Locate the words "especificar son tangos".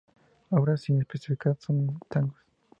0.99-2.39